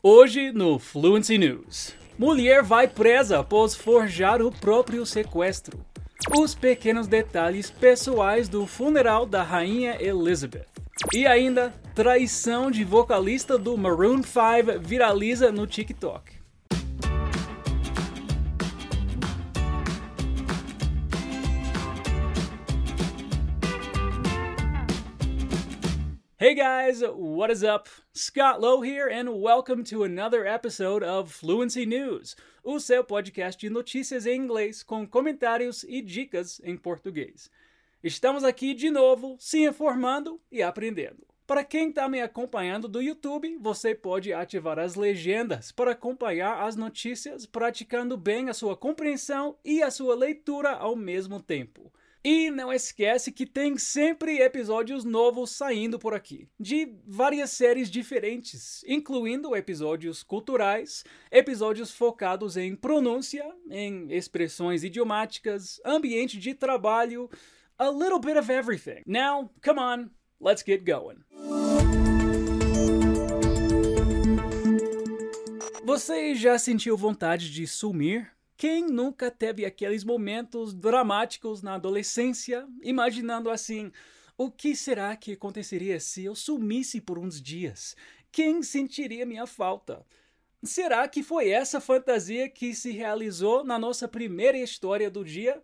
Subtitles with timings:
[0.00, 1.92] Hoje no Fluency News.
[2.16, 5.84] Mulher vai presa após forjar o próprio sequestro.
[6.36, 10.68] Os pequenos detalhes pessoais do funeral da rainha Elizabeth.
[11.12, 16.37] E ainda, traição de vocalista do Maroon 5 viraliza no TikTok.
[26.40, 27.88] Hey guys, what is up?
[28.12, 33.68] Scott Lowe here, and welcome to another episode of Fluency News, o seu podcast de
[33.68, 37.50] notícias em inglês com comentários e dicas em português.
[38.04, 41.26] Estamos aqui de novo, se informando e aprendendo.
[41.44, 46.76] Para quem está me acompanhando do YouTube, você pode ativar as legendas para acompanhar as
[46.76, 51.92] notícias, praticando bem a sua compreensão e a sua leitura ao mesmo tempo.
[52.30, 58.84] E não esquece que tem sempre episódios novos saindo por aqui, de várias séries diferentes,
[58.86, 67.30] incluindo episódios culturais, episódios focados em pronúncia, em expressões idiomáticas, ambiente de trabalho,
[67.78, 69.00] a little bit of everything.
[69.06, 71.24] Now, come on, let's get going.
[75.82, 78.30] Você já sentiu vontade de sumir?
[78.58, 83.92] Quem nunca teve aqueles momentos dramáticos na adolescência, imaginando assim:
[84.36, 87.96] o que será que aconteceria se eu sumisse por uns dias?
[88.32, 90.04] Quem sentiria minha falta?
[90.60, 95.62] Será que foi essa fantasia que se realizou na nossa primeira história do dia?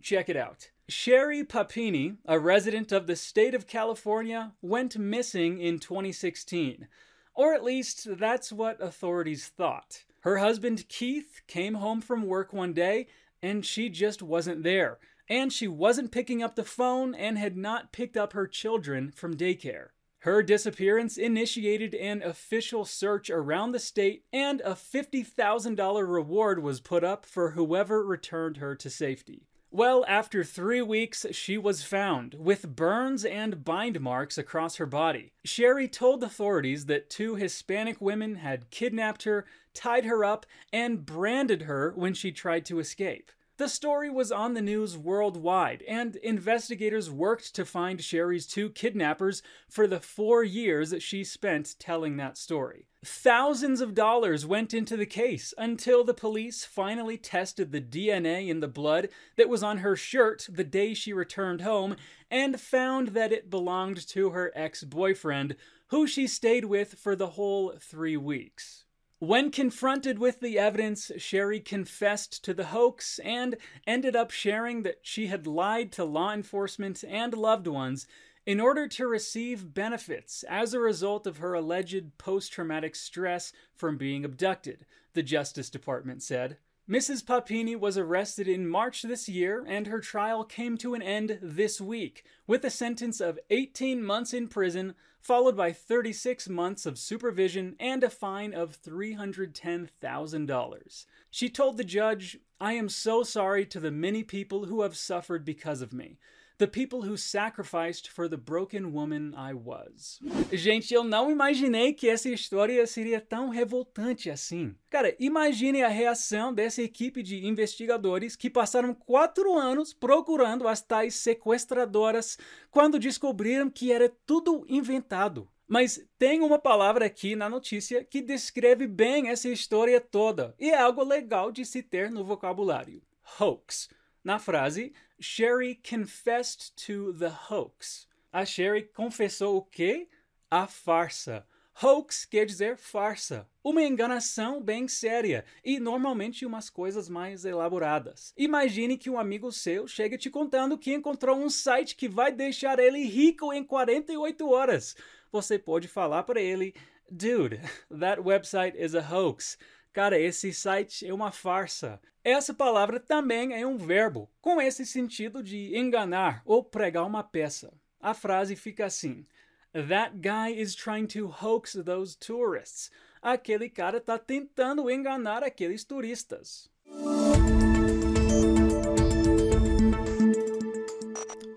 [0.00, 0.68] Check it out.
[0.88, 6.86] Sherry Papini, a resident of the state of California, went missing in 2016.
[7.34, 10.04] Or at least that's what authorities thought.
[10.26, 13.06] Her husband Keith came home from work one day
[13.40, 14.98] and she just wasn't there.
[15.28, 19.36] And she wasn't picking up the phone and had not picked up her children from
[19.36, 19.90] daycare.
[20.22, 27.04] Her disappearance initiated an official search around the state, and a $50,000 reward was put
[27.04, 29.46] up for whoever returned her to safety.
[29.76, 35.32] Well, after three weeks, she was found with burns and bind marks across her body.
[35.44, 39.44] Sherry told authorities that two Hispanic women had kidnapped her,
[39.74, 43.30] tied her up, and branded her when she tried to escape.
[43.58, 49.42] The story was on the news worldwide, and investigators worked to find Sherry's two kidnappers
[49.66, 52.86] for the four years she spent telling that story.
[53.02, 58.60] Thousands of dollars went into the case until the police finally tested the DNA in
[58.60, 61.96] the blood that was on her shirt the day she returned home
[62.30, 65.56] and found that it belonged to her ex boyfriend,
[65.86, 68.85] who she stayed with for the whole three weeks.
[69.18, 73.56] When confronted with the evidence, Sherry confessed to the hoax and
[73.86, 78.06] ended up sharing that she had lied to law enforcement and loved ones
[78.44, 83.96] in order to receive benefits as a result of her alleged post traumatic stress from
[83.96, 84.84] being abducted,
[85.14, 86.58] the Justice Department said.
[86.88, 87.26] Mrs.
[87.26, 91.80] Papini was arrested in March this year, and her trial came to an end this
[91.80, 97.74] week with a sentence of 18 months in prison, followed by 36 months of supervision
[97.80, 101.06] and a fine of $310,000.
[101.28, 105.44] She told the judge, I am so sorry to the many people who have suffered
[105.44, 106.20] because of me.
[106.58, 110.18] The people who sacrificed for the broken woman I was.
[110.50, 114.74] Gente, eu não imaginei que essa história seria tão revoltante assim.
[114.88, 121.16] Cara, imagine a reação dessa equipe de investigadores que passaram quatro anos procurando as tais
[121.16, 122.38] sequestradoras
[122.70, 125.46] quando descobriram que era tudo inventado.
[125.68, 130.80] Mas tem uma palavra aqui na notícia que descreve bem essa história toda e é
[130.80, 133.02] algo legal de se ter no vocabulário:
[133.38, 133.90] hoax.
[134.24, 138.06] Na frase, Sherry confessed to the hoax.
[138.32, 140.08] A Sherry confessou o quê?
[140.50, 141.46] A farsa.
[141.82, 148.32] Hoax quer dizer farsa, uma enganação bem séria e normalmente umas coisas mais elaboradas.
[148.34, 152.78] Imagine que um amigo seu chega te contando que encontrou um site que vai deixar
[152.78, 154.96] ele rico em 48 horas.
[155.30, 156.74] Você pode falar para ele:
[157.10, 157.60] Dude,
[158.00, 159.58] that website is a hoax.
[159.96, 161.98] Cara, esse site é uma farsa.
[162.22, 167.72] Essa palavra também é um verbo, com esse sentido de enganar ou pregar uma peça.
[167.98, 169.24] A frase fica assim:
[169.72, 172.90] That guy is trying to hoax those tourists.
[173.22, 176.70] Aquele cara está tentando enganar aqueles turistas.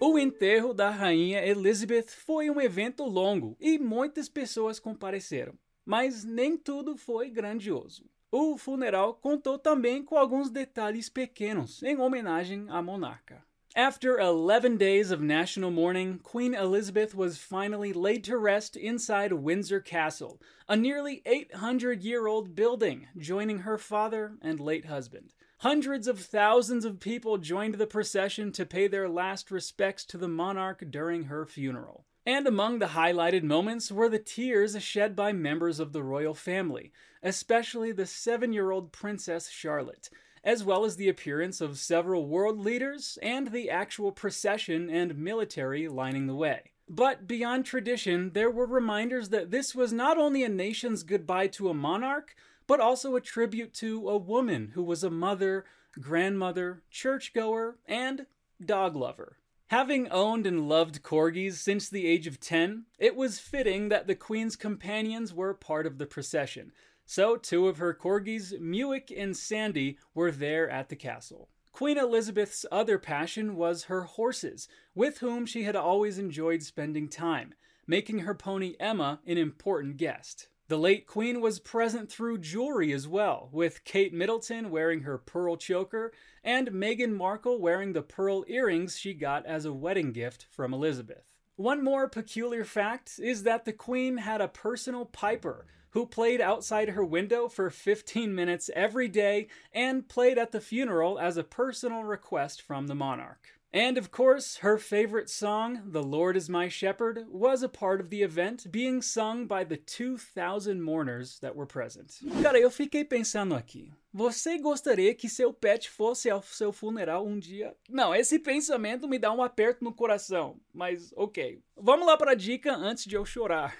[0.00, 6.56] O enterro da rainha Elizabeth foi um evento longo e muitas pessoas compareceram, mas nem
[6.56, 8.08] tudo foi grandioso.
[8.30, 13.42] O funeral contou também com alguns detalhes pequenos em homenagem à monarca.
[13.74, 19.80] After 11 days of national mourning, Queen Elizabeth was finally laid to rest inside Windsor
[19.80, 25.32] Castle, a nearly 800 year old building, joining her father and late husband.
[25.60, 30.28] Hundreds of thousands of people joined the procession to pay their last respects to the
[30.28, 32.04] monarch during her funeral.
[32.28, 36.92] And among the highlighted moments were the tears shed by members of the royal family,
[37.22, 40.10] especially the seven year old Princess Charlotte
[40.44, 45.88] as well as the appearance of several world leaders and the actual procession and military
[45.88, 46.70] lining the way.
[46.86, 51.70] But beyond tradition, there were reminders that this was not only a nation's goodbye to
[51.70, 52.36] a monarch,
[52.66, 55.64] but also a tribute to a woman who was a mother,
[55.98, 58.26] grandmother, churchgoer, and
[58.62, 59.37] dog lover.
[59.68, 64.14] Having owned and loved corgis since the age of 10, it was fitting that the
[64.14, 66.72] Queen's companions were part of the procession,
[67.04, 71.48] so, two of her corgis, Muick and Sandy, were there at the castle.
[71.72, 77.54] Queen Elizabeth's other passion was her horses, with whom she had always enjoyed spending time,
[77.86, 80.48] making her pony Emma an important guest.
[80.68, 85.56] The late Queen was present through jewelry as well, with Kate Middleton wearing her pearl
[85.56, 86.12] choker
[86.44, 91.38] and Meghan Markle wearing the pearl earrings she got as a wedding gift from Elizabeth.
[91.56, 96.90] One more peculiar fact is that the Queen had a personal piper who played outside
[96.90, 102.04] her window for 15 minutes every day and played at the funeral as a personal
[102.04, 103.57] request from the monarch.
[103.72, 108.08] And of course, her favorite song, The Lord is My Shepherd, was a part of
[108.08, 112.18] the event, being sung by the 2,000 mourners that were present.
[112.42, 113.92] Cara, eu fiquei pensando aqui.
[114.10, 117.76] Você gostaria que seu pet fosse ao seu funeral um dia?
[117.90, 121.62] Não, esse pensamento me dá um aperto no coração, mas ok.
[121.76, 123.76] Vamos lá para a dica antes de eu chorar.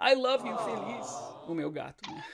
[0.00, 1.06] I love you, feliz.
[1.48, 2.24] O meu gato, né?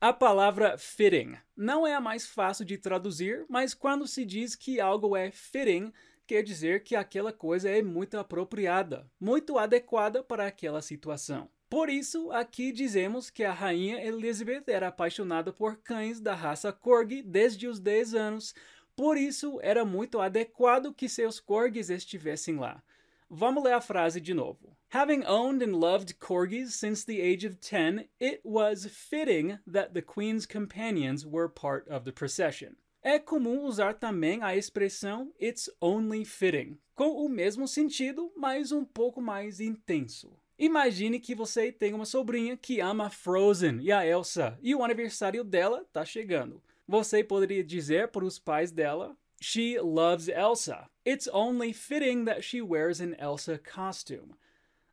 [0.00, 4.80] A palavra fitting não é a mais fácil de traduzir, mas quando se diz que
[4.80, 5.92] algo é fitting,
[6.32, 11.46] quer dizer que aquela coisa é muito apropriada, muito adequada para aquela situação.
[11.68, 17.22] Por isso, aqui dizemos que a rainha Elizabeth era apaixonada por cães da raça Corgi
[17.22, 18.54] desde os 10 anos,
[18.96, 22.82] por isso era muito adequado que seus corgis estivessem lá.
[23.28, 24.74] Vamos ler a frase de novo.
[24.88, 30.00] Having owned and loved corgis since the age of 10, it was fitting that the
[30.00, 32.76] Queen's companions were part of the procession.
[33.02, 38.84] É comum usar também a expressão it's only fitting, com o mesmo sentido, mas um
[38.84, 40.30] pouco mais intenso.
[40.56, 45.42] Imagine que você tem uma sobrinha que ama Frozen e a Elsa, e o aniversário
[45.42, 46.62] dela está chegando.
[46.86, 50.88] Você poderia dizer para os pais dela: She loves Elsa.
[51.04, 54.36] It's only fitting that she wears an Elsa costume.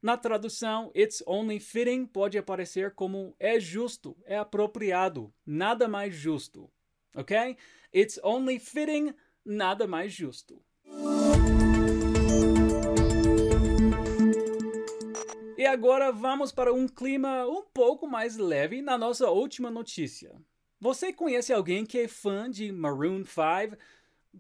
[0.02, 6.68] Na tradução, it's only fitting pode aparecer como é justo, é apropriado, nada mais justo.
[7.16, 7.58] Ok?
[7.94, 9.14] It's only fitting,
[9.44, 10.62] nada mais justo.
[15.58, 20.34] E agora vamos para um clima um pouco mais leve na nossa última notícia.
[20.80, 23.76] Você conhece alguém que é fã de Maroon 5?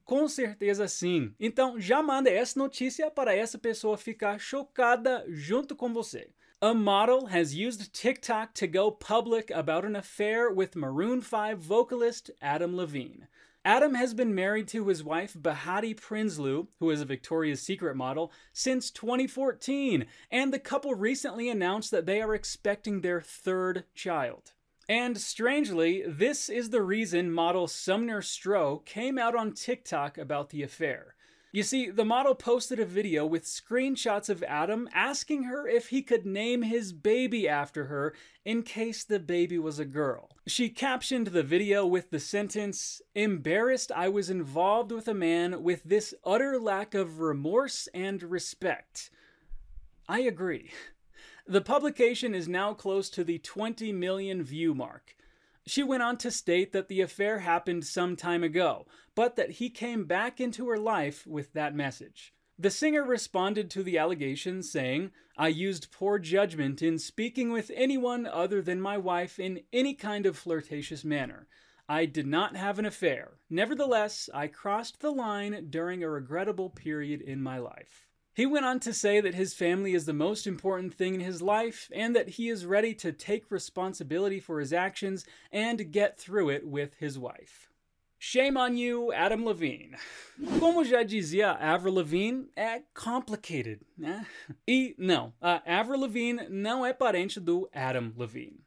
[0.05, 1.33] Com certeza sim.
[1.39, 6.29] Então já manda essa notícia para essa pessoa ficar chocada junto com você.
[6.61, 12.31] A model has used TikTok to go public about an affair with Maroon 5 vocalist
[12.41, 13.27] Adam Levine.
[13.63, 18.33] Adam has been married to his wife Bahati Prinsloo, who is a Victoria's Secret model,
[18.51, 24.51] since 2014, and the couple recently announced that they are expecting their third child.
[24.89, 30.63] And strangely, this is the reason model Sumner Stroh came out on TikTok about the
[30.63, 31.15] affair.
[31.51, 36.03] You see, the model posted a video with screenshots of Adam asking her if he
[36.03, 38.13] could name his baby after her
[38.45, 40.29] in case the baby was a girl.
[40.45, 45.83] She captioned the video with the sentence Embarrassed I was involved with a man with
[45.83, 49.09] this utter lack of remorse and respect.
[50.07, 50.69] I agree.
[51.47, 55.15] The publication is now close to the 20 million view mark.
[55.69, 59.69] She went on to state that the affair happened some time ago, but that he
[59.69, 62.33] came back into her life with that message.
[62.57, 68.25] The singer responded to the allegations, saying, I used poor judgment in speaking with anyone
[68.25, 71.47] other than my wife in any kind of flirtatious manner.
[71.87, 73.33] I did not have an affair.
[73.47, 78.08] Nevertheless, I crossed the line during a regrettable period in my life.
[78.39, 81.41] He went on to say that his family is the most important thing in his
[81.41, 86.47] life and that he is ready to take responsibility for his actions and get through
[86.47, 87.67] it with his wife.
[88.17, 89.97] Shame on you, Adam Levine.
[90.61, 94.25] Como já dizia Avril Lavigne, é complicated, né?
[94.65, 98.61] E não, Avril Lavigne não é parente do Adam Levine.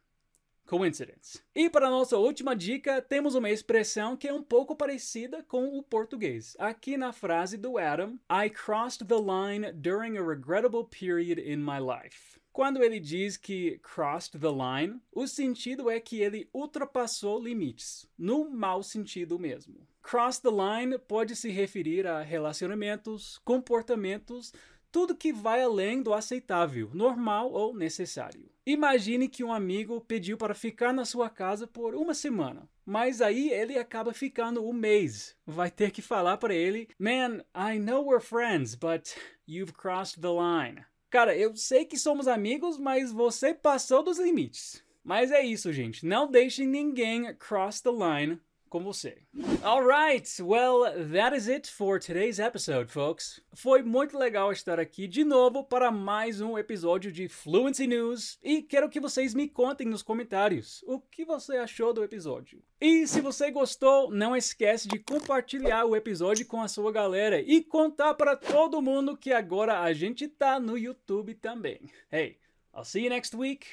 [0.65, 1.41] Coincidence.
[1.55, 5.83] E para nossa última dica, temos uma expressão que é um pouco parecida com o
[5.83, 6.55] português.
[6.59, 11.79] Aqui na frase do Adam, I crossed the line during a regrettable period in my
[11.79, 12.39] life.
[12.51, 18.47] Quando ele diz que crossed the line, o sentido é que ele ultrapassou limites, no
[18.47, 19.87] mau sentido mesmo.
[20.03, 24.53] Cross the line pode se referir a relacionamentos, comportamentos,
[24.93, 28.47] tudo que vai além do aceitável, normal ou necessário.
[28.63, 33.49] Imagine que um amigo pediu para ficar na sua casa por uma semana, mas aí
[33.49, 35.35] ele acaba ficando um mês.
[35.47, 40.29] Vai ter que falar para ele: Man, I know we're friends, but you've crossed the
[40.29, 40.85] line.
[41.09, 44.83] Cara, eu sei que somos amigos, mas você passou dos limites.
[45.03, 46.05] Mas é isso, gente.
[46.05, 48.39] Não deixe ninguém cross the line
[48.73, 49.19] com você.
[49.61, 53.39] Alright, well, that is it for today's episode, folks.
[53.53, 58.63] Foi muito legal estar aqui de novo para mais um episódio de Fluency News e
[58.63, 62.63] quero que vocês me contem nos comentários o que você achou do episódio.
[62.81, 67.63] E se você gostou, não esquece de compartilhar o episódio com a sua galera e
[67.63, 71.91] contar para todo mundo que agora a gente tá no YouTube também.
[72.11, 72.39] Hey,
[72.75, 73.67] I'll see you next week.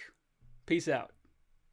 [0.66, 1.19] Peace out.